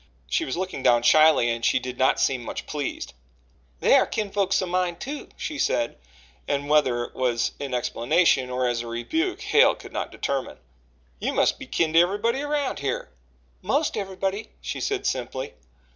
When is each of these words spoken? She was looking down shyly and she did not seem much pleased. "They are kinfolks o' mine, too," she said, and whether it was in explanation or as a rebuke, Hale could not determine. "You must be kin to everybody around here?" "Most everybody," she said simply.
She 0.25 0.45
was 0.45 0.57
looking 0.57 0.81
down 0.81 1.03
shyly 1.03 1.51
and 1.51 1.63
she 1.63 1.77
did 1.77 1.99
not 1.99 2.19
seem 2.19 2.43
much 2.43 2.65
pleased. 2.65 3.13
"They 3.81 3.93
are 3.93 4.07
kinfolks 4.07 4.59
o' 4.59 4.65
mine, 4.65 4.95
too," 4.95 5.29
she 5.37 5.59
said, 5.59 5.99
and 6.47 6.67
whether 6.67 7.03
it 7.03 7.13
was 7.13 7.51
in 7.59 7.75
explanation 7.75 8.49
or 8.49 8.67
as 8.67 8.81
a 8.81 8.87
rebuke, 8.87 9.41
Hale 9.41 9.75
could 9.75 9.93
not 9.93 10.11
determine. 10.11 10.57
"You 11.19 11.33
must 11.33 11.59
be 11.59 11.67
kin 11.67 11.93
to 11.93 11.99
everybody 11.99 12.41
around 12.41 12.79
here?" 12.79 13.11
"Most 13.61 13.95
everybody," 13.95 14.49
she 14.59 14.81
said 14.81 15.05
simply. 15.05 15.53